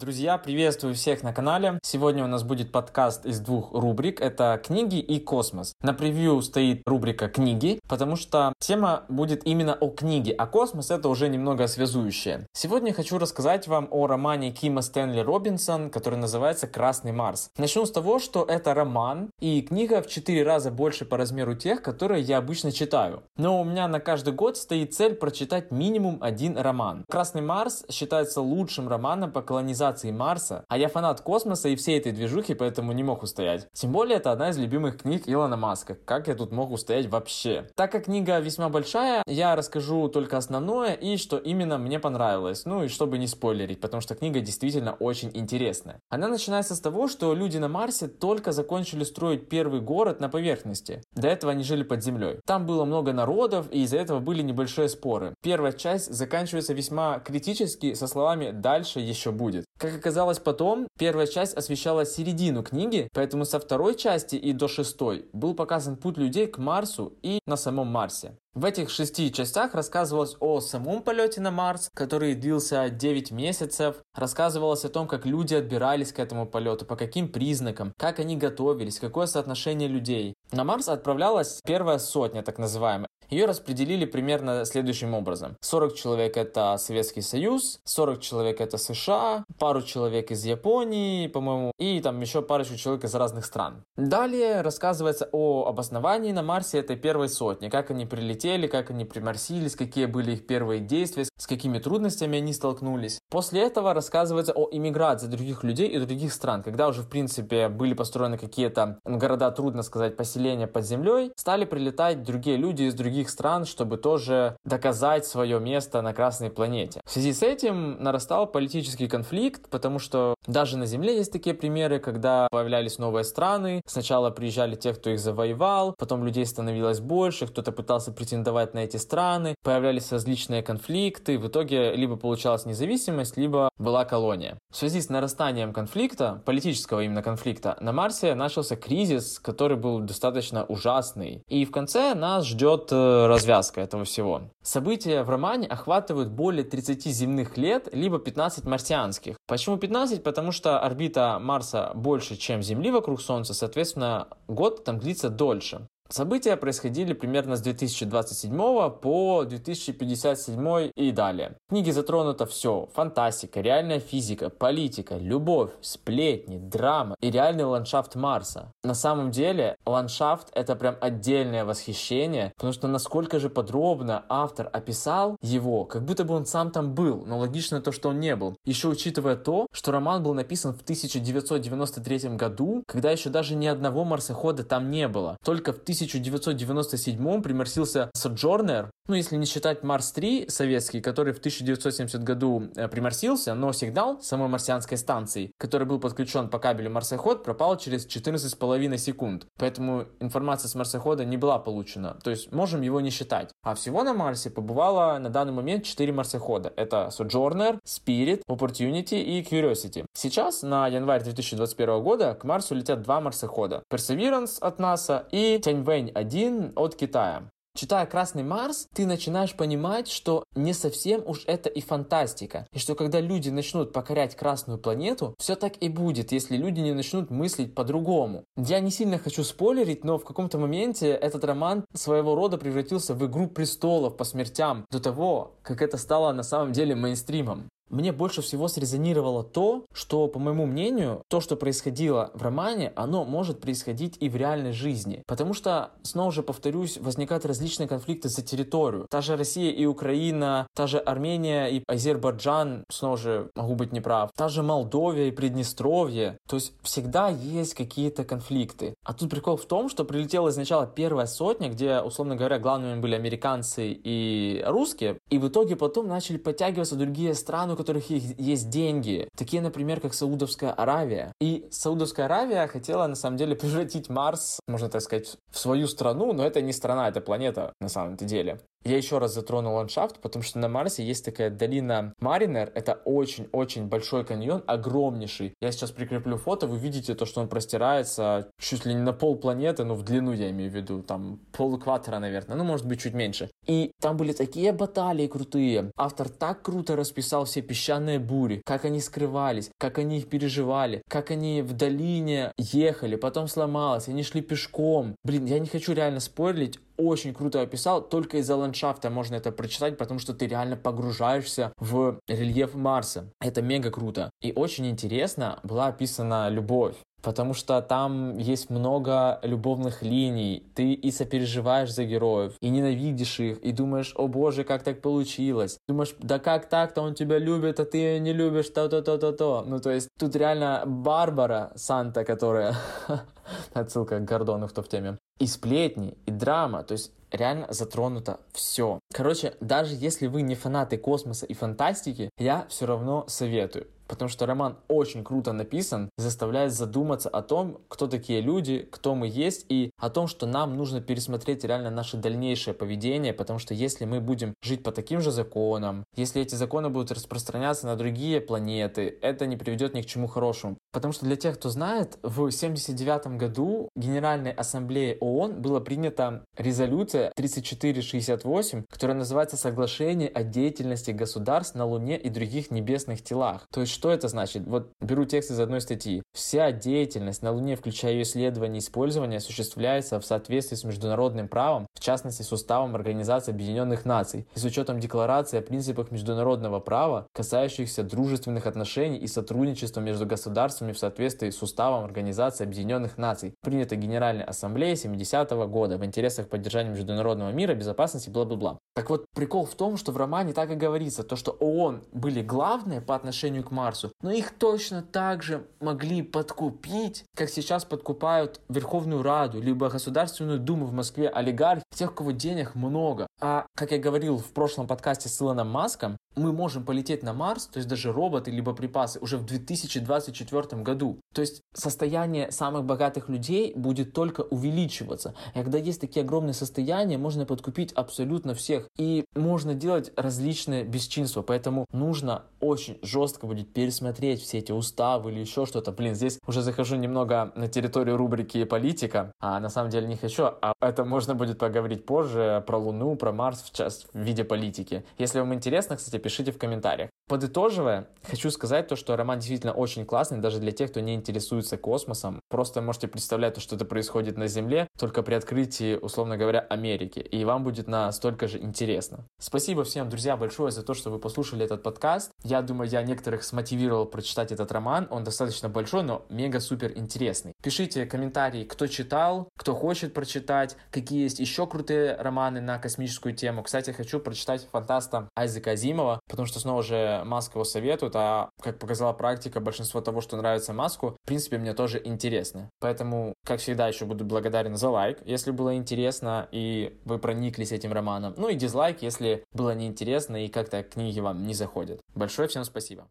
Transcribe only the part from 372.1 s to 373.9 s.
и других небесных телах». То